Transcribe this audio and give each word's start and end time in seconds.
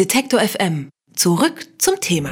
Detektor 0.00 0.40
FM. 0.40 0.88
Zurück 1.14 1.66
zum 1.76 2.00
Thema. 2.00 2.30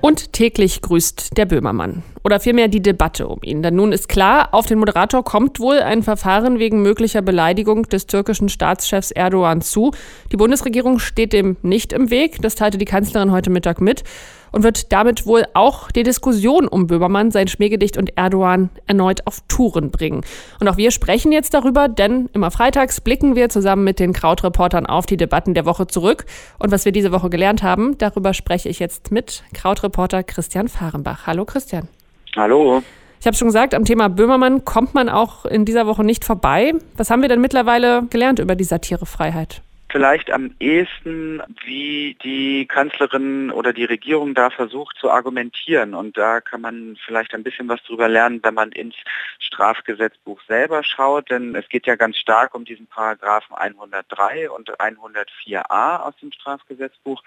Und 0.00 0.32
täglich 0.32 0.80
grüßt 0.80 1.36
der 1.36 1.46
Böhmermann. 1.46 2.04
Oder 2.22 2.38
vielmehr 2.38 2.68
die 2.68 2.80
Debatte 2.80 3.26
um 3.26 3.40
ihn. 3.42 3.60
Denn 3.60 3.74
nun 3.74 3.90
ist 3.90 4.08
klar, 4.08 4.54
auf 4.54 4.66
den 4.66 4.78
Moderator 4.78 5.24
kommt 5.24 5.58
wohl 5.58 5.80
ein 5.80 6.04
Verfahren 6.04 6.60
wegen 6.60 6.80
möglicher 6.80 7.22
Beleidigung 7.22 7.88
des 7.88 8.06
türkischen 8.06 8.48
Staatschefs 8.48 9.10
Erdogan 9.10 9.62
zu. 9.62 9.90
Die 10.30 10.36
Bundesregierung 10.36 11.00
steht 11.00 11.32
dem 11.32 11.56
nicht 11.62 11.92
im 11.92 12.10
Weg. 12.10 12.40
Das 12.40 12.54
teilte 12.54 12.78
die 12.78 12.84
Kanzlerin 12.84 13.32
heute 13.32 13.50
Mittag 13.50 13.80
mit 13.80 14.04
und 14.52 14.62
wird 14.62 14.92
damit 14.92 15.26
wohl 15.26 15.44
auch 15.54 15.90
die 15.90 16.02
Diskussion 16.02 16.68
um 16.68 16.86
Böhmermann, 16.86 17.30
sein 17.30 17.48
Schmähgedicht 17.48 17.96
und 17.96 18.16
Erdogan 18.16 18.70
erneut 18.86 19.26
auf 19.26 19.40
Touren 19.48 19.90
bringen. 19.90 20.22
Und 20.60 20.68
auch 20.68 20.76
wir 20.76 20.90
sprechen 20.90 21.32
jetzt 21.32 21.54
darüber, 21.54 21.88
denn 21.88 22.28
immer 22.32 22.50
freitags 22.50 23.00
blicken 23.00 23.34
wir 23.34 23.48
zusammen 23.48 23.84
mit 23.84 23.98
den 23.98 24.12
Krautreportern 24.12 24.86
auf 24.86 25.06
die 25.06 25.16
Debatten 25.16 25.54
der 25.54 25.66
Woche 25.66 25.86
zurück. 25.86 26.26
Und 26.58 26.70
was 26.70 26.84
wir 26.84 26.92
diese 26.92 27.12
Woche 27.12 27.30
gelernt 27.30 27.62
haben, 27.62 27.98
darüber 27.98 28.34
spreche 28.34 28.68
ich 28.68 28.78
jetzt 28.78 29.10
mit 29.10 29.42
Krautreporter 29.54 30.22
Christian 30.22 30.68
Fahrenbach. 30.68 31.26
Hallo 31.26 31.44
Christian. 31.44 31.88
Hallo. 32.36 32.82
Ich 33.20 33.26
habe 33.26 33.36
schon 33.36 33.48
gesagt, 33.48 33.74
am 33.74 33.84
Thema 33.84 34.08
Böhmermann 34.08 34.64
kommt 34.64 34.94
man 34.94 35.08
auch 35.08 35.44
in 35.44 35.64
dieser 35.64 35.86
Woche 35.86 36.02
nicht 36.02 36.24
vorbei. 36.24 36.74
Was 36.96 37.08
haben 37.08 37.22
wir 37.22 37.28
denn 37.28 37.40
mittlerweile 37.40 38.02
gelernt 38.10 38.40
über 38.40 38.56
die 38.56 38.64
Satirefreiheit? 38.64 39.62
Vielleicht 39.92 40.30
am 40.30 40.54
ehesten, 40.58 41.42
wie 41.64 42.16
die 42.24 42.66
Kanzlerin 42.66 43.50
oder 43.50 43.72
die 43.72 43.84
Regierung 43.84 44.34
da 44.34 44.50
versucht 44.50 44.96
zu 44.96 45.10
argumentieren. 45.10 45.94
Und 45.94 46.16
da 46.16 46.40
kann 46.40 46.62
man 46.62 46.96
vielleicht 47.04 47.34
ein 47.34 47.44
bisschen 47.44 47.68
was 47.68 47.82
drüber 47.84 48.08
lernen, 48.08 48.40
wenn 48.42 48.54
man 48.54 48.72
ins 48.72 48.96
Strafgesetzbuch 49.38 50.40
selber 50.48 50.82
schaut. 50.82 51.30
Denn 51.30 51.54
es 51.54 51.68
geht 51.68 51.86
ja 51.86 51.94
ganz 51.94 52.16
stark 52.16 52.54
um 52.54 52.64
diesen 52.64 52.86
Paragraphen 52.86 53.54
103 53.54 54.50
und 54.50 54.70
104a 54.80 56.00
aus 56.00 56.16
dem 56.16 56.32
Strafgesetzbuch. 56.32 57.22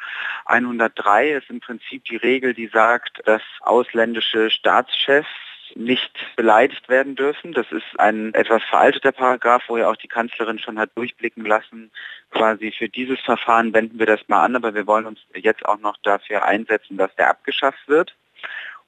103 0.46 1.30
ist 1.30 1.50
im 1.50 1.60
Prinzip 1.60 2.04
die 2.06 2.18
Regel, 2.18 2.56
die 2.56 2.68
sagt, 2.68 3.22
dass 3.26 3.44
ausländische 3.62 4.50
Staatschefs 4.50 5.30
nicht 5.76 6.12
beleidigt 6.36 6.88
werden 6.90 7.16
dürfen. 7.16 7.54
Das 7.54 7.72
ist 7.72 8.00
ein 8.00 8.34
etwas 8.34 8.64
veralteter 8.64 9.12
Paragraph, 9.12 9.64
wo 9.68 9.78
ja 9.78 9.90
auch 9.90 9.96
die 9.96 10.08
Kanzlerin 10.08 10.60
schon 10.60 10.80
hat 10.80 10.92
durchblicken 10.96 11.46
lassen, 11.46 11.92
quasi 12.32 12.72
für 12.72 12.90
dieses 12.90 13.20
Verfahren 13.22 13.74
wenden 13.74 13.98
wir 14.00 14.06
das 14.06 14.22
mal 14.28 14.44
an, 14.44 14.56
aber 14.56 14.74
wir 14.74 14.88
wollen 14.88 15.06
uns 15.06 15.20
jetzt 15.34 15.66
auch 15.66 15.80
noch 15.80 15.98
dafür 16.04 16.44
einsetzen, 16.46 16.98
dass 16.98 17.16
der 17.16 17.30
abgeschafft 17.30 17.88
wird. 17.88 18.16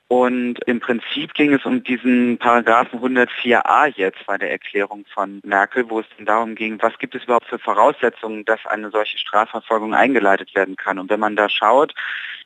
Und 0.09 0.59
im 0.65 0.79
Prinzip 0.79 1.33
ging 1.33 1.53
es 1.53 1.65
um 1.65 1.83
diesen 1.83 2.37
Paragraphen 2.37 3.01
104a 3.01 3.93
jetzt 3.97 4.25
bei 4.25 4.37
der 4.37 4.51
Erklärung 4.51 5.05
von 5.13 5.41
Merkel, 5.43 5.89
wo 5.89 5.99
es 5.99 6.05
dann 6.15 6.25
darum 6.25 6.55
ging, 6.55 6.81
was 6.81 6.97
gibt 6.97 7.13
es 7.15 7.25
überhaupt 7.25 7.47
für 7.47 7.59
Voraussetzungen, 7.59 8.45
dass 8.45 8.65
eine 8.67 8.89
solche 8.89 9.17
Strafverfolgung 9.17 9.93
eingeleitet 9.93 10.55
werden 10.55 10.77
kann. 10.77 10.97
Und 10.97 11.09
wenn 11.09 11.19
man 11.19 11.35
da 11.35 11.49
schaut, 11.49 11.93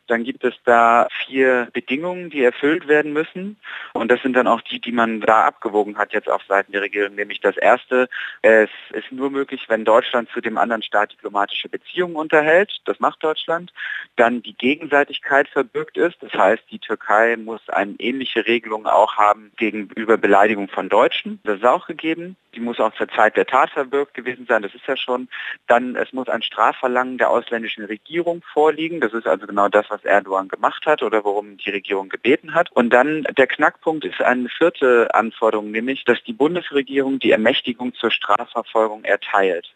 dann 0.08 0.24
gibt 0.24 0.44
es 0.44 0.54
da 0.66 1.08
vier 1.26 1.70
Bedingungen, 1.74 2.30
die 2.30 2.44
erfüllt 2.44 2.88
werden 2.88 3.14
müssen. 3.14 3.58
Und 3.94 4.12
das 4.12 4.22
sind 4.22 4.34
dann 4.34 4.48
auch 4.48 4.62
die, 4.62 4.80
die 4.80 4.92
man 4.92 5.22
da 5.22 5.46
abgewogen 5.46 5.98
hat 5.98 6.14
jetzt 6.14 6.30
auf 6.30 6.44
Seiten 6.48 6.72
der 6.72 6.82
Regierung. 6.82 7.16
Nämlich 7.16 7.40
das 7.40 7.58
erste, 7.58 8.10
es 8.42 8.70
ist 8.92 9.12
nur 9.12 9.30
möglich, 9.30 9.66
wenn 9.68 9.86
Deutschland 9.86 10.30
zu 10.30 10.42
dem 10.42 10.58
anderen 10.58 10.84
Staat 10.84 11.14
diplomatische 11.14 11.70
Beziehungen 11.70 12.16
unterhält. 12.16 12.82
Das 12.86 13.00
macht 13.00 13.24
Deutschland. 13.24 13.72
Dann 14.16 14.42
die 14.42 14.56
Gegenseitigkeit 14.56 15.48
verbürgt 15.48 15.98
ist. 15.98 16.18
Das 16.22 16.34
heißt, 16.34 16.64
die 16.72 16.80
Türkei 16.80 17.38
muss 17.38 17.62
eine 17.70 17.94
ähnliche 18.00 18.46
Regelung 18.46 18.86
auch 18.88 19.16
haben 19.18 19.52
gegenüber 19.58 20.18
Beleidigung 20.18 20.68
von 20.68 20.90
Deutschen. 20.90 21.40
Das 21.44 21.58
ist 21.58 21.66
auch 21.66 21.88
gegeben. 21.88 22.36
Die 22.56 22.60
muss 22.60 22.80
auch 22.80 22.94
zur 22.96 23.08
Zeit 23.08 23.38
der 23.38 23.46
Tat 23.46 23.70
verbürgt 23.70 24.14
gewesen 24.14 24.46
sein. 24.48 24.62
Das 24.62 24.76
ist 24.76 24.86
ja 24.86 24.98
schon. 24.98 25.30
Dann, 25.68 25.96
es 25.96 26.12
muss 26.12 26.28
ein 26.28 26.42
Strafverlangen 26.42 27.18
der 27.18 27.30
ausländischen 27.30 27.86
Regierung 27.86 28.42
vorliegen. 28.54 29.00
Das 29.00 29.14
ist 29.14 29.26
also 29.28 29.48
genau 29.48 29.70
das, 29.70 29.90
was 29.92 30.04
Erdogan 30.06 30.48
gemacht 30.48 30.86
hat 30.86 31.04
oder 31.04 31.24
worum 31.24 31.58
die 31.58 31.70
Regierung 31.70 32.10
gebeten 32.10 32.54
hat. 32.54 32.72
Und 32.72 32.92
dann 32.92 33.24
der 33.38 33.48
Knackpunkt 33.48 34.06
ist 34.06 34.22
eine 34.22 34.50
vierte 34.50 35.14
Anforderung, 35.14 35.72
nämlich, 35.72 36.06
dass 36.06 36.24
die 36.24 36.34
Bundesregierung 36.34 37.20
die 37.20 37.32
Ermächtigung 37.32 37.94
zur 37.94 38.12
Strafverfolgung 38.12 39.04
erteilt. 39.04 39.68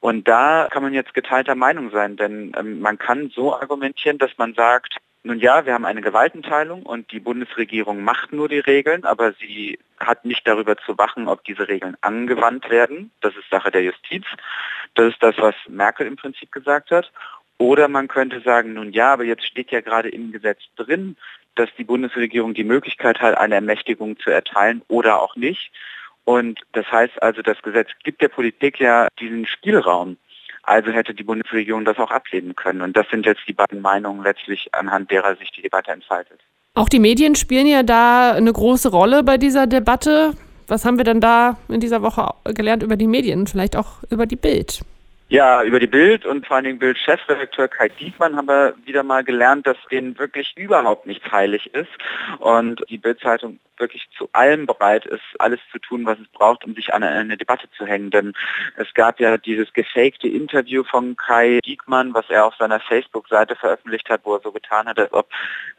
Und 0.00 0.28
da 0.28 0.68
kann 0.70 0.82
man 0.82 0.94
jetzt 0.94 1.14
geteilter 1.14 1.54
Meinung 1.54 1.90
sein, 1.90 2.16
denn 2.16 2.52
ähm, 2.56 2.80
man 2.80 2.98
kann 2.98 3.30
so 3.34 3.54
argumentieren, 3.54 4.18
dass 4.18 4.30
man 4.36 4.54
sagt, 4.54 4.98
nun 5.26 5.40
ja, 5.40 5.66
wir 5.66 5.74
haben 5.74 5.84
eine 5.84 6.02
Gewaltenteilung 6.02 6.84
und 6.84 7.10
die 7.10 7.18
Bundesregierung 7.18 8.04
macht 8.04 8.32
nur 8.32 8.48
die 8.48 8.60
Regeln, 8.60 9.04
aber 9.04 9.32
sie 9.32 9.80
hat 9.98 10.24
nicht 10.24 10.46
darüber 10.46 10.76
zu 10.76 10.96
wachen, 10.98 11.26
ob 11.26 11.42
diese 11.42 11.66
Regeln 11.66 11.96
angewandt 12.00 12.70
werden. 12.70 13.10
Das 13.22 13.34
ist 13.34 13.50
Sache 13.50 13.72
der 13.72 13.82
Justiz. 13.82 14.24
Das 14.94 15.12
ist 15.12 15.20
das, 15.20 15.36
was 15.38 15.56
Merkel 15.68 16.06
im 16.06 16.14
Prinzip 16.14 16.52
gesagt 16.52 16.92
hat. 16.92 17.10
Oder 17.58 17.88
man 17.88 18.08
könnte 18.08 18.40
sagen, 18.40 18.74
nun 18.74 18.92
ja, 18.92 19.12
aber 19.12 19.24
jetzt 19.24 19.46
steht 19.46 19.70
ja 19.70 19.80
gerade 19.80 20.08
im 20.08 20.32
Gesetz 20.32 20.60
drin, 20.76 21.16
dass 21.54 21.70
die 21.78 21.84
Bundesregierung 21.84 22.54
die 22.54 22.64
Möglichkeit 22.64 23.20
hat, 23.20 23.38
eine 23.38 23.54
Ermächtigung 23.54 24.18
zu 24.18 24.30
erteilen 24.30 24.82
oder 24.88 25.22
auch 25.22 25.36
nicht. 25.36 25.72
Und 26.24 26.60
das 26.72 26.90
heißt 26.90 27.22
also, 27.22 27.40
das 27.40 27.62
Gesetz 27.62 27.88
gibt 28.04 28.20
der 28.20 28.28
Politik 28.28 28.78
ja 28.78 29.08
diesen 29.18 29.46
Spielraum. 29.46 30.18
Also 30.64 30.90
hätte 30.90 31.14
die 31.14 31.22
Bundesregierung 31.22 31.84
das 31.84 31.98
auch 31.98 32.10
ablehnen 32.10 32.56
können. 32.56 32.82
Und 32.82 32.96
das 32.96 33.08
sind 33.08 33.24
jetzt 33.24 33.42
die 33.46 33.52
beiden 33.52 33.80
Meinungen 33.80 34.22
letztlich, 34.22 34.68
anhand 34.72 35.10
derer 35.10 35.36
sich 35.36 35.50
die 35.52 35.62
Debatte 35.62 35.92
entfaltet. 35.92 36.40
Auch 36.74 36.88
die 36.88 36.98
Medien 36.98 37.36
spielen 37.36 37.68
ja 37.68 37.82
da 37.84 38.32
eine 38.32 38.52
große 38.52 38.90
Rolle 38.90 39.22
bei 39.22 39.38
dieser 39.38 39.66
Debatte. 39.66 40.34
Was 40.66 40.84
haben 40.84 40.98
wir 40.98 41.04
denn 41.04 41.20
da 41.20 41.56
in 41.68 41.80
dieser 41.80 42.02
Woche 42.02 42.34
gelernt 42.52 42.82
über 42.82 42.96
die 42.96 43.06
Medien, 43.06 43.46
vielleicht 43.46 43.76
auch 43.76 44.02
über 44.10 44.26
die 44.26 44.36
Bild? 44.36 44.82
Ja, 45.28 45.64
über 45.64 45.80
die 45.80 45.88
Bild 45.88 46.24
und 46.24 46.46
vor 46.46 46.54
allen 46.54 46.66
Dingen 46.66 46.78
Bild-Chefredakteur 46.78 47.66
Kai 47.66 47.88
Diekmann 47.88 48.36
haben 48.36 48.46
wir 48.46 48.74
wieder 48.84 49.02
mal 49.02 49.24
gelernt, 49.24 49.66
dass 49.66 49.76
denen 49.90 50.16
wirklich 50.20 50.52
überhaupt 50.56 51.04
nichts 51.06 51.32
heilig 51.32 51.74
ist 51.74 51.90
und 52.38 52.80
die 52.88 52.98
Bild-Zeitung 52.98 53.58
wirklich 53.78 54.08
zu 54.16 54.28
allem 54.32 54.66
bereit 54.66 55.04
ist, 55.06 55.22
alles 55.38 55.60
zu 55.72 55.78
tun, 55.78 56.06
was 56.06 56.18
es 56.18 56.28
braucht, 56.28 56.64
um 56.64 56.74
sich 56.74 56.94
an 56.94 57.02
eine 57.02 57.36
Debatte 57.36 57.68
zu 57.76 57.86
hängen. 57.86 58.10
Denn 58.10 58.32
es 58.76 58.92
gab 58.94 59.20
ja 59.20 59.36
dieses 59.36 59.72
gefakte 59.72 60.28
Interview 60.28 60.84
von 60.84 61.16
Kai 61.16 61.60
Diekmann, 61.64 62.14
was 62.14 62.28
er 62.30 62.46
auf 62.46 62.54
seiner 62.54 62.80
Facebook-Seite 62.80 63.56
veröffentlicht 63.56 64.08
hat, 64.08 64.22
wo 64.24 64.34
er 64.34 64.40
so 64.40 64.52
getan 64.52 64.86
hat, 64.86 64.98
als 64.98 65.12
ob 65.12 65.28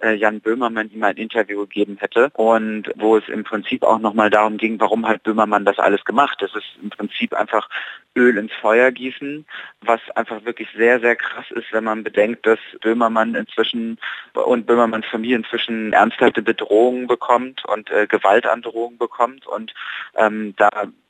äh, 0.01 0.13
Jan 0.13 0.41
Böhmermann 0.41 0.91
ihm 0.91 1.03
ein 1.03 1.17
Interview 1.17 1.61
gegeben 1.61 1.97
hätte 1.99 2.29
und 2.33 2.91
wo 2.95 3.17
es 3.17 3.27
im 3.29 3.43
Prinzip 3.43 3.83
auch 3.83 3.99
nochmal 3.99 4.29
darum 4.29 4.57
ging, 4.57 4.79
warum 4.79 5.07
hat 5.07 5.23
Böhmermann 5.23 5.65
das 5.65 5.79
alles 5.79 6.03
gemacht. 6.05 6.37
Das 6.41 6.53
ist 6.53 6.77
im 6.81 6.89
Prinzip 6.89 7.33
einfach 7.33 7.69
Öl 8.15 8.37
ins 8.37 8.53
Feuer 8.53 8.91
gießen, 8.91 9.36
was 9.81 9.99
einfach 10.15 10.45
wirklich 10.45 10.69
sehr, 10.75 10.99
sehr 10.99 11.15
krass 11.15 11.45
ist, 11.51 11.71
wenn 11.71 11.83
man 11.83 12.03
bedenkt, 12.03 12.45
dass 12.45 12.59
Böhmermann 12.81 13.35
inzwischen 13.35 13.97
und 14.33 14.65
Böhmermanns 14.65 15.05
Familie 15.07 15.37
inzwischen 15.37 15.93
ernsthafte 15.93 16.41
Bedrohungen 16.41 17.07
bekommt 17.07 17.65
und 17.65 17.89
äh, 17.91 18.07
Gewaltandrohungen 18.07 18.97
bekommt 18.97 19.45
und 19.47 19.73
ähm, 20.15 20.53
da 20.57 20.69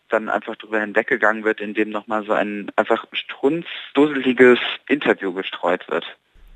dann 0.10 0.30
einfach 0.30 0.56
drüber 0.56 0.80
hinweggegangen 0.80 1.44
wird, 1.44 1.60
indem 1.60 1.90
nochmal 1.90 2.24
so 2.24 2.34
ein 2.34 2.72
einfach 2.76 3.06
strunzdusseliges 3.12 4.60
Interview 4.88 5.34
gestreut 5.34 5.88
wird. 5.90 6.06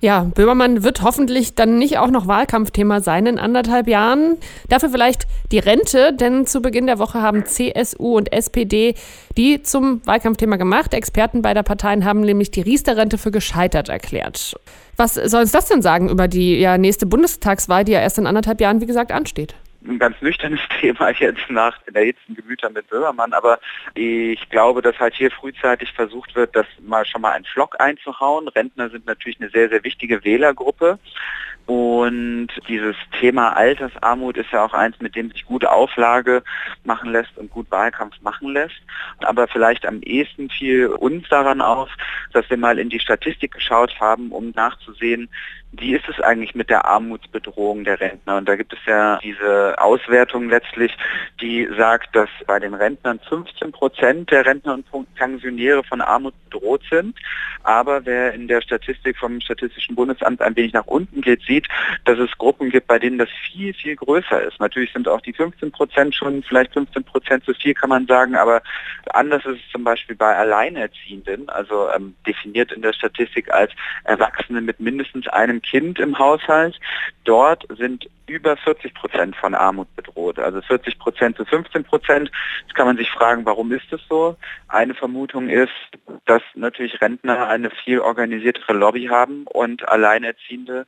Ja, 0.04 0.24
Böhmermann 0.34 0.84
wird 0.84 1.04
hoffentlich 1.04 1.54
dann 1.54 1.78
nicht 1.78 2.00
auch 2.00 2.10
noch 2.10 2.26
Wahlkampfthema 2.26 3.02
sein 3.02 3.28
in 3.28 3.38
anderthalb 3.38 3.88
Jahren. 3.88 4.38
Dafür 4.68 4.90
vielleicht 4.90 5.28
die 5.52 5.60
Rente, 5.60 6.12
denn 6.12 6.48
zu 6.48 6.60
Beginn 6.60 6.88
der 6.88 6.98
Woche 6.98 7.22
haben 7.22 7.46
CSU 7.46 8.18
und 8.18 8.34
SPD 8.34 8.96
die 9.38 9.62
zum 9.62 10.02
Wahlkampfthema 10.06 10.56
gemacht. 10.56 10.96
Experten 10.96 11.44
beider 11.44 11.62
Parteien 11.62 12.04
haben 12.04 12.22
nämlich 12.22 12.50
die 12.50 12.62
Riester-Rente 12.62 13.20
für 13.20 13.30
gescheitert 13.30 13.90
erklärt. 13.90 14.56
Was 14.98 15.14
soll 15.14 15.42
uns 15.42 15.52
das 15.52 15.68
denn 15.68 15.84
sagen 15.84 16.10
über 16.10 16.28
die 16.28 16.58
ja, 16.58 16.80
nächste 16.80 17.06
Bundestagswahl, 17.06 17.86
die 17.86 17.92
ja 17.92 18.02
erst 18.02 18.18
in 18.18 18.26
anderthalb 18.26 18.60
Jahren, 18.60 18.82
wie 18.82 18.88
gesagt, 18.88 19.12
ansteht? 19.12 19.54
Ein 19.86 20.00
ganz 20.00 20.22
nüchternes 20.22 20.60
Thema 20.80 21.10
jetzt 21.12 21.50
nach 21.50 21.78
den 21.84 21.96
erhitzten 21.96 22.36
Gemütern 22.36 22.74
mit 22.74 22.88
Böhmermann, 22.90 23.34
aber 23.34 23.60
ich 23.94 24.50
glaube, 24.50 24.82
dass 24.82 25.00
halt 25.00 25.16
hier 25.16 25.32
frühzeitig 25.32 25.92
versucht 25.94 26.36
wird, 26.36 26.56
das 26.56 26.66
mal 26.82 27.06
schon 27.06 27.22
mal 27.22 27.32
einen 27.32 27.46
Flock 27.46 27.80
einzuhauen. 27.80 28.48
Rentner 28.48 28.90
sind 28.90 29.06
natürlich 29.06 29.40
eine 29.40 29.50
sehr, 29.50 29.70
sehr 29.70 29.84
wichtige 29.84 30.24
Wählergruppe. 30.24 31.00
Und 31.68 32.50
dieses 32.68 32.96
Thema 33.20 33.56
Altersarmut 33.56 34.36
ist 34.36 34.52
ja 34.52 34.66
auch 34.66 34.74
eins, 34.74 35.00
mit 35.00 35.16
dem 35.16 35.32
sich 35.32 35.46
gut 35.46 35.64
Auflage 35.64 36.44
machen 36.84 37.12
lässt 37.12 37.38
und 37.38 37.52
gut 37.52 37.70
Wahlkampf 37.70 38.20
machen 38.22 38.52
lässt. 38.52 38.82
Aber 39.20 39.48
vielleicht 39.48 39.86
am 39.86 40.02
ehesten 40.02 40.50
fiel 40.50 40.88
uns 40.88 41.30
daran 41.30 41.62
auf, 41.62 41.90
dass 42.34 42.50
wir 42.50 42.58
mal 42.58 42.80
in 42.80 42.90
die 42.90 43.00
Statistik 43.00 43.54
geschaut 43.54 44.00
haben, 44.00 44.32
um 44.32 44.52
nachzusehen, 44.52 45.30
wie 45.74 45.96
ist 45.96 46.08
es 46.10 46.20
eigentlich 46.20 46.54
mit 46.54 46.70
der 46.70 46.86
Armutsbedrohung 46.86 47.84
der 47.86 48.00
Rentner? 48.00 48.38
Und 48.38 48.50
da 48.50 48.56
gibt 48.56 48.74
es 48.74 48.80
ja 48.86 49.20
diese 49.24 49.76
Auswertung 49.80 50.50
letztlich, 50.50 50.96
die 51.40 51.68
sagt, 51.78 52.16
dass 52.16 52.30
bei 52.46 52.60
den 52.60 52.74
Rentnern 52.74 53.20
15 53.30 53.72
Prozent 53.72 54.32
der 54.32 54.46
Rentner 54.46 54.74
und 54.74 55.16
Pensionäre 55.16 55.84
von 55.84 56.02
Armut 56.02 56.34
bedroht 56.50 56.84
sind. 56.90 57.18
Aber 57.64 58.06
wer 58.06 58.34
in 58.34 58.48
der 58.48 58.62
Statistik 58.62 59.18
vom 59.18 59.40
Statistischen 59.40 59.96
Bundesamt 59.96 60.42
ein 60.42 60.56
wenig 60.56 60.74
nach 60.74 60.88
unten 60.88 61.22
geht, 61.22 61.42
sieht, 61.44 61.68
dass 62.06 62.18
es 62.20 62.38
Gruppen 62.38 62.70
gibt, 62.70 62.88
bei 62.88 63.00
denen 63.00 63.18
das 63.18 63.30
viel, 63.52 63.74
viel 63.74 63.96
größer 63.96 64.42
ist. 64.42 64.60
Natürlich 64.60 64.92
sind 64.92 65.08
auch 65.08 65.22
die 65.22 65.34
15 65.34 65.72
Prozent 65.72 66.16
schon, 66.16 66.44
vielleicht 66.44 66.74
15 66.74 67.04
Prozent 67.04 67.46
zu 67.46 67.54
viel 67.54 67.74
kann 67.74 67.90
man 67.90 68.08
sagen, 68.08 68.36
aber 68.36 68.62
anders 69.14 69.46
ist 69.46 69.60
es 69.66 69.72
zum 69.72 69.84
Beispiel 69.84 70.16
bei 70.16 70.36
Alleinerziehenden, 70.36 71.50
also 71.50 71.90
ähm, 71.96 72.16
definiert 72.26 72.72
in 72.72 72.82
der 72.82 72.94
Statistik 72.94 73.52
als 73.54 73.72
Erwachsene 74.04 74.62
mit 74.62 74.80
mindestens 74.80 75.28
einem 75.28 75.61
Kind 75.62 76.00
im 76.00 76.18
Haushalt. 76.18 76.80
Dort 77.24 77.66
sind 77.78 78.10
über 78.28 78.56
40 78.58 78.94
Prozent 78.94 79.36
von 79.36 79.54
Armut 79.54 79.94
bedroht, 79.96 80.40
also 80.40 80.62
40 80.62 81.00
Prozent 81.00 81.38
zu 81.38 81.46
15 81.46 81.84
Prozent. 81.84 82.32
Jetzt 82.62 82.76
kann 82.76 82.88
man 82.88 82.98
sich 82.98 83.10
fragen, 83.12 83.46
warum 83.46 83.72
ist 83.72 83.86
das 83.92 84.02
so? 84.10 84.38
Eine 84.68 84.94
Vermutung 84.94 85.50
ist, 85.50 85.72
dass 86.26 86.42
natürlich 86.56 87.02
Rentner 87.02 87.48
eine 87.48 87.70
viel 87.70 88.00
organisiertere 88.00 88.74
Lobby 88.74 89.08
haben 89.08 89.46
und 89.48 89.88
Alleinerziehende 89.88 90.86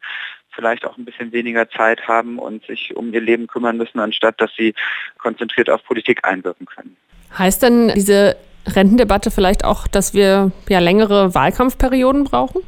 vielleicht 0.55 0.85
auch 0.85 0.97
ein 0.97 1.05
bisschen 1.05 1.31
weniger 1.31 1.69
Zeit 1.69 2.07
haben 2.07 2.39
und 2.39 2.65
sich 2.65 2.95
um 2.95 3.13
ihr 3.13 3.21
Leben 3.21 3.47
kümmern 3.47 3.77
müssen, 3.77 3.99
anstatt 3.99 4.39
dass 4.39 4.51
sie 4.55 4.73
konzentriert 5.17 5.69
auf 5.69 5.83
Politik 5.83 6.19
einwirken 6.23 6.65
können. 6.65 6.95
Heißt 7.37 7.63
denn 7.63 7.89
diese 7.95 8.35
Rentendebatte 8.67 9.31
vielleicht 9.31 9.65
auch, 9.65 9.87
dass 9.87 10.13
wir 10.13 10.51
ja 10.69 10.79
längere 10.79 11.33
Wahlkampfperioden 11.33 12.23
brauchen? 12.23 12.61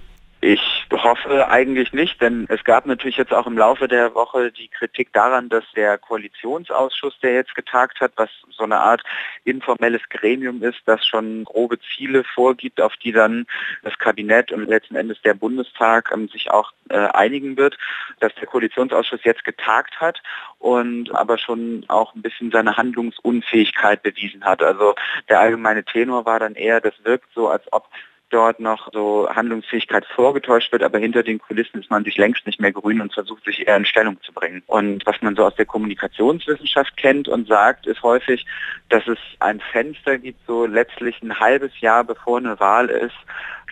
Ich 0.48 0.86
hoffe 0.92 1.50
eigentlich 1.50 1.92
nicht, 1.92 2.22
denn 2.22 2.46
es 2.50 2.64
gab 2.64 2.86
natürlich 2.86 3.18
jetzt 3.18 3.34
auch 3.34 3.48
im 3.48 3.58
Laufe 3.58 3.88
der 3.88 4.14
Woche 4.14 4.52
die 4.52 4.68
Kritik 4.68 5.12
daran, 5.12 5.50
dass 5.50 5.64
der 5.76 5.98
Koalitionsausschuss, 5.98 7.18
der 7.24 7.34
jetzt 7.34 7.56
getagt 7.56 8.00
hat, 8.00 8.12
was 8.16 8.30
so 8.52 8.64
eine 8.64 8.78
Art 8.78 9.02
informelles 9.44 10.04
Gremium 10.08 10.62
ist, 10.62 10.82
das 10.86 11.04
schon 11.04 11.46
grobe 11.46 11.80
Ziele 11.80 12.24
vorgibt, 12.24 12.80
auf 12.80 12.96
die 12.98 13.12
dann 13.12 13.48
das 13.82 13.98
Kabinett 13.98 14.52
und 14.52 14.70
letzten 14.70 14.96
Endes 14.96 15.20
der 15.24 15.34
Bundestag 15.34 16.12
ähm, 16.14 16.28
sich 16.28 16.52
auch 16.52 16.74
äh, 16.90 16.96
einigen 16.96 17.58
wird, 17.58 17.76
dass 18.20 18.36
der 18.36 18.46
Koalitionsausschuss 18.46 19.24
jetzt 19.24 19.46
getagt 19.46 20.00
hat 20.00 20.22
und 20.60 21.10
aber 21.16 21.40
schon 21.40 21.86
auch 21.88 22.14
ein 22.14 22.22
bisschen 22.22 22.52
seine 22.52 22.78
Handlungsunfähigkeit 22.78 24.04
bewiesen 24.04 24.46
hat. 24.46 24.62
Also 24.62 24.94
der 25.28 25.40
allgemeine 25.40 25.84
Tenor 25.84 26.28
war 26.28 26.40
dann 26.40 26.54
eher, 26.54 26.82
das 26.82 26.94
wirkt 27.04 27.34
so, 27.34 27.48
als 27.48 27.64
ob 27.74 27.90
dort 28.30 28.60
noch 28.60 28.92
so 28.92 29.30
Handlungsfähigkeit 29.30 30.06
vorgetäuscht 30.06 30.72
wird, 30.72 30.84
aber 30.84 31.00
hinter 31.00 31.24
den 31.24 31.40
Kulissen 31.40 31.80
ist 31.80 31.90
man 31.90 32.04
sich 32.04 32.18
längst 32.18 32.46
nicht 32.46 32.60
mehr 32.60 32.72
grün 32.72 33.02
und 33.02 33.14
versucht 33.14 33.46
sich 33.46 33.68
eher 33.68 33.78
in 33.78 33.86
Stellung 33.86 34.22
zu 34.22 34.34
bringen. 34.34 34.64
Und 34.68 35.06
was 35.06 35.22
man 35.22 35.36
so 35.36 35.46
aus 35.46 35.56
der 35.56 35.66
Kommunikationswissenschaft 35.66 36.98
kennt 36.98 37.28
und 37.28 37.48
sagt, 37.48 37.88
ist 37.88 38.02
häufig, 38.04 38.46
dass 38.90 39.08
es 39.08 39.20
ein 39.40 39.62
Fenster 39.72 40.18
gibt, 40.18 40.40
so 40.48 40.66
letztlich 40.66 41.22
ein 41.22 41.40
halbes 41.40 41.80
Jahr 41.80 42.04
bevor 42.04 42.38
eine 42.38 42.60
Wahl 42.60 42.90
ist, 42.90 43.16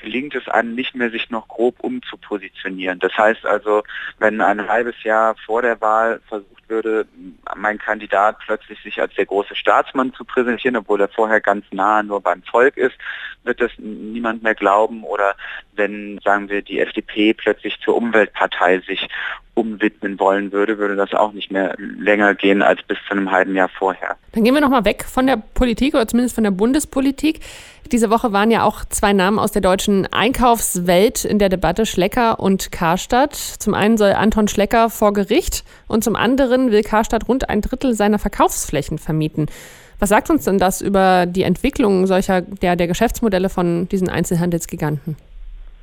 gelingt 0.01 0.35
es 0.35 0.47
einem 0.49 0.75
nicht 0.75 0.95
mehr, 0.95 1.09
sich 1.09 1.29
noch 1.29 1.47
grob 1.47 1.79
umzupositionieren. 1.79 2.99
Das 2.99 3.17
heißt 3.17 3.45
also, 3.45 3.83
wenn 4.19 4.41
ein 4.41 4.67
halbes 4.67 5.01
Jahr 5.03 5.35
vor 5.45 5.61
der 5.61 5.79
Wahl 5.81 6.21
versucht 6.27 6.62
würde, 6.73 7.05
mein 7.55 7.77
Kandidat 7.77 8.39
plötzlich 8.39 8.81
sich 8.81 8.99
als 8.99 9.13
der 9.13 9.27
große 9.27 9.55
Staatsmann 9.55 10.13
zu 10.13 10.25
präsentieren, 10.25 10.77
obwohl 10.77 10.99
er 11.01 11.07
vorher 11.07 11.39
ganz 11.39 11.65
nah 11.71 12.01
nur 12.01 12.19
beim 12.21 12.41
Volk 12.43 12.77
ist, 12.77 12.95
wird 13.43 13.61
das 13.61 13.71
niemand 13.77 14.41
mehr 14.41 14.55
glauben. 14.55 15.03
Oder 15.03 15.35
wenn, 15.73 16.19
sagen 16.23 16.49
wir, 16.49 16.61
die 16.61 16.79
FDP 16.79 17.33
plötzlich 17.33 17.79
zur 17.79 17.95
Umweltpartei 17.95 18.79
sich 18.79 19.07
umwidmen 19.55 20.19
wollen 20.19 20.51
würde, 20.51 20.77
würde 20.77 20.95
das 20.95 21.13
auch 21.13 21.31
nicht 21.31 21.51
mehr 21.51 21.75
länger 21.77 22.33
gehen 22.33 22.61
als 22.61 22.81
bis 22.83 22.97
zu 23.07 23.11
einem 23.11 23.31
halben 23.31 23.55
Jahr 23.55 23.69
vorher. 23.69 24.15
Dann 24.31 24.43
gehen 24.43 24.53
wir 24.53 24.61
nochmal 24.61 24.85
weg 24.85 25.05
von 25.05 25.27
der 25.27 25.37
Politik 25.37 25.93
oder 25.93 26.07
zumindest 26.07 26.35
von 26.35 26.43
der 26.43 26.51
Bundespolitik. 26.51 27.41
Diese 27.91 28.09
Woche 28.09 28.31
waren 28.31 28.49
ja 28.49 28.63
auch 28.63 28.85
zwei 28.85 29.13
Namen 29.13 29.37
aus 29.37 29.51
der 29.51 29.61
deutschen 29.61 30.07
Einkaufswelt 30.11 31.25
in 31.25 31.37
der 31.37 31.49
Debatte, 31.49 31.85
Schlecker 31.85 32.39
und 32.39 32.71
Karstadt. 32.71 33.35
Zum 33.35 33.75
einen 33.75 33.97
soll 33.97 34.13
Anton 34.13 34.47
Schlecker 34.47 34.89
vor 34.89 35.13
Gericht 35.13 35.63
und 35.87 36.03
zum 36.03 36.15
anderen 36.15 36.71
will 36.71 36.81
Karstadt 36.81 37.27
rund 37.27 37.49
ein 37.49 37.61
Drittel 37.61 37.93
seiner 37.93 38.17
Verkaufsflächen 38.17 38.97
vermieten. 38.97 39.47
Was 39.99 40.09
sagt 40.09 40.29
uns 40.29 40.45
denn 40.45 40.57
das 40.57 40.81
über 40.81 41.25
die 41.27 41.43
Entwicklung 41.43 42.07
solcher 42.07 42.41
der, 42.41 42.75
der 42.75 42.87
Geschäftsmodelle 42.87 43.49
von 43.49 43.87
diesen 43.89 44.09
Einzelhandelsgiganten? 44.09 45.15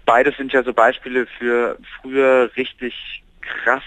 Beides 0.04 0.36
sind 0.36 0.52
ja 0.52 0.64
so 0.64 0.72
Beispiele 0.72 1.26
für 1.38 1.78
früher 2.00 2.50
richtig 2.56 3.22
krass 3.62 3.82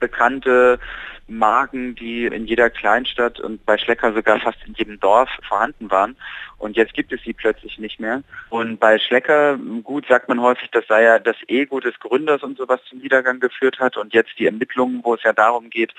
bekannte 0.00 0.78
Marken, 1.26 1.94
die 1.94 2.26
in 2.26 2.46
jeder 2.46 2.68
Kleinstadt 2.68 3.40
und 3.40 3.64
bei 3.64 3.78
Schlecker 3.78 4.12
sogar 4.12 4.40
fast 4.40 4.58
in 4.66 4.74
jedem 4.74 5.00
Dorf 5.00 5.30
vorhanden 5.48 5.90
waren. 5.90 6.16
Und 6.58 6.76
jetzt 6.76 6.92
gibt 6.92 7.12
es 7.12 7.22
sie 7.22 7.32
plötzlich 7.32 7.78
nicht 7.78 7.98
mehr. 7.98 8.22
Und 8.50 8.78
bei 8.78 8.98
Schlecker, 8.98 9.58
gut, 9.82 10.06
sagt 10.06 10.28
man 10.28 10.40
häufig, 10.40 10.70
das 10.70 10.86
sei 10.86 11.02
ja 11.04 11.18
das 11.18 11.36
Ego 11.48 11.80
des 11.80 11.98
Gründers 11.98 12.42
und 12.42 12.58
sowas 12.58 12.80
zum 12.88 12.98
Niedergang 12.98 13.40
geführt 13.40 13.78
hat. 13.78 13.96
Und 13.96 14.12
jetzt 14.12 14.38
die 14.38 14.46
Ermittlungen, 14.46 15.00
wo 15.02 15.14
es 15.14 15.22
ja 15.22 15.32
darum 15.32 15.70
geht, 15.70 15.94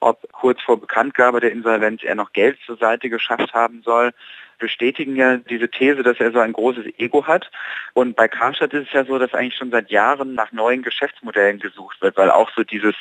ob 0.00 0.30
kurz 0.32 0.60
vor 0.62 0.80
Bekanntgabe 0.80 1.40
der 1.40 1.52
Insolvenz 1.52 2.02
er 2.02 2.14
noch 2.14 2.32
Geld 2.32 2.58
zur 2.64 2.78
Seite 2.78 3.10
geschafft 3.10 3.52
haben 3.52 3.82
soll 3.82 4.12
bestätigen 4.60 5.16
ja 5.16 5.38
diese 5.38 5.68
These, 5.68 6.02
dass 6.02 6.20
er 6.20 6.30
so 6.30 6.38
ein 6.38 6.52
großes 6.52 6.86
Ego 6.98 7.26
hat. 7.26 7.50
Und 7.94 8.14
bei 8.14 8.28
Karstadt 8.28 8.72
ist 8.72 8.86
es 8.88 8.92
ja 8.92 9.04
so, 9.04 9.18
dass 9.18 9.34
eigentlich 9.34 9.56
schon 9.56 9.70
seit 9.70 9.90
Jahren 9.90 10.34
nach 10.34 10.52
neuen 10.52 10.82
Geschäftsmodellen 10.82 11.58
gesucht 11.58 12.00
wird, 12.00 12.16
weil 12.16 12.30
auch 12.30 12.50
so 12.54 12.62
dieses 12.62 12.94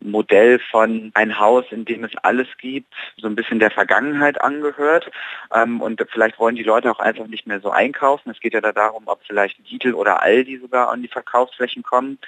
Modell 0.00 0.60
von 0.70 1.10
ein 1.14 1.38
Haus, 1.38 1.64
in 1.70 1.84
dem 1.84 2.04
es 2.04 2.12
alles 2.22 2.46
gibt, 2.58 2.94
so 3.16 3.26
ein 3.26 3.34
bisschen 3.34 3.58
der 3.58 3.70
Vergangenheit 3.70 4.40
angehört. 4.40 5.10
Ähm, 5.54 5.80
und 5.80 6.00
vielleicht 6.10 6.38
wollen 6.38 6.56
die 6.56 6.62
Leute 6.62 6.90
auch 6.90 7.00
einfach 7.00 7.26
nicht 7.26 7.46
mehr 7.46 7.60
so 7.60 7.70
einkaufen. 7.70 8.30
Es 8.30 8.40
geht 8.40 8.54
ja 8.54 8.60
da 8.60 8.72
darum, 8.72 9.04
ob 9.06 9.20
vielleicht 9.26 9.58
Lidl 9.68 9.94
oder 9.94 10.22
Aldi 10.22 10.58
sogar 10.58 10.90
an 10.90 11.02
die 11.02 11.08
Verkaufsflächen 11.08 11.82
kommen. 11.82 12.18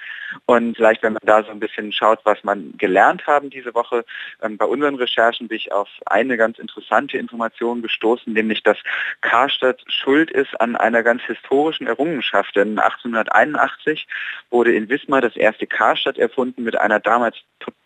Und 0.47 0.77
vielleicht, 0.77 1.03
wenn 1.03 1.13
man 1.13 1.23
da 1.25 1.43
so 1.43 1.51
ein 1.51 1.61
bisschen 1.61 1.93
schaut, 1.93 2.21
was 2.25 2.43
man 2.45 2.75
gelernt 2.79 3.27
haben 3.27 3.51
diese 3.51 3.75
Woche, 3.75 4.05
ähm, 4.43 4.57
bei 4.57 4.65
unseren 4.65 4.95
Recherchen 4.95 5.49
bin 5.49 5.57
ich 5.57 5.73
auf 5.73 5.89
eine 6.07 6.37
ganz 6.37 6.59
interessante 6.59 7.19
Information 7.19 7.83
gestoßen, 7.83 8.33
nämlich, 8.33 8.63
dass 8.63 8.70
Karstadt 9.21 9.83
schuld 9.89 10.31
ist 10.31 10.61
an 10.61 10.77
einer 10.77 11.03
ganz 11.03 11.23
historischen 11.23 11.87
Errungenschaft. 11.87 12.57
Denn 12.57 12.79
1881 12.79 14.07
wurde 14.51 14.75
in 14.75 14.89
Wismar 14.89 15.21
das 15.21 15.37
erste 15.37 15.67
Karstadt 15.67 16.19
erfunden 16.19 16.65
mit 16.65 16.79
einer 16.79 17.01
damals 17.01 17.37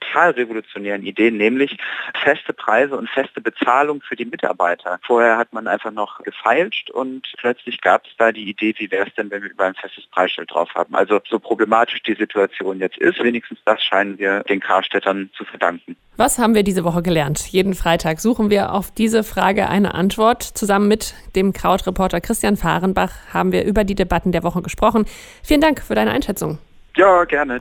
total 0.04 0.30
revolutionären 0.32 1.02
Idee, 1.02 1.30
nämlich 1.30 1.76
feste 2.22 2.52
Preise 2.52 2.96
und 2.96 3.08
feste 3.10 3.40
Bezahlung 3.40 4.00
für 4.02 4.16
die 4.16 4.24
Mitarbeiter. 4.24 4.98
Vorher 5.02 5.36
hat 5.36 5.52
man 5.52 5.66
einfach 5.66 5.90
noch 5.90 6.22
gefeilscht 6.22 6.90
und 6.90 7.26
plötzlich 7.38 7.80
gab 7.80 8.06
es 8.06 8.12
da 8.16 8.32
die 8.32 8.48
Idee, 8.48 8.74
wie 8.78 8.90
wäre 8.90 9.06
es 9.06 9.14
denn, 9.14 9.30
wenn 9.30 9.42
wir 9.42 9.50
über 9.50 9.64
ein 9.64 9.74
festes 9.74 10.06
Preisschild 10.06 10.50
drauf 10.50 10.70
haben. 10.74 10.94
Also 10.94 11.20
so 11.28 11.38
problematisch 11.38 12.02
die 12.02 12.14
Situation 12.14 12.78
jetzt 12.80 12.98
ist, 12.98 13.22
wenigstens 13.22 13.58
das 13.64 13.82
scheinen 13.82 14.18
wir 14.18 14.42
den 14.44 14.60
Karstädtern 14.60 15.30
zu 15.36 15.44
verdanken. 15.44 15.96
Was 16.16 16.38
haben 16.38 16.54
wir 16.54 16.62
diese 16.62 16.84
Woche 16.84 17.02
gelernt? 17.02 17.40
Jeden 17.48 17.74
Freitag 17.74 18.20
suchen 18.20 18.48
wir 18.48 18.72
auf 18.72 18.92
diese 18.92 19.24
Frage 19.24 19.68
eine 19.68 19.94
Antwort. 19.94 20.42
Zusammen 20.42 20.86
mit 20.86 21.14
dem 21.34 21.52
Krautreporter 21.52 22.20
Christian 22.20 22.56
Fahrenbach 22.56 23.12
haben 23.32 23.50
wir 23.50 23.64
über 23.64 23.82
die 23.82 23.96
Debatten 23.96 24.30
der 24.30 24.44
Woche 24.44 24.62
gesprochen. 24.62 25.06
Vielen 25.42 25.60
Dank 25.60 25.82
für 25.82 25.96
deine 25.96 26.12
Einschätzung. 26.12 26.58
Ja, 26.96 27.24
gerne. 27.24 27.60